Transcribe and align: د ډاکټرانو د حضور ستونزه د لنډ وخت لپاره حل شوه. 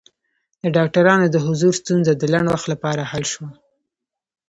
د 0.61 0.63
ډاکټرانو 0.77 1.25
د 1.31 1.37
حضور 1.45 1.73
ستونزه 1.81 2.11
د 2.15 2.23
لنډ 2.33 2.47
وخت 2.51 2.67
لپاره 2.73 3.09
حل 3.11 3.23
شوه. 3.33 3.49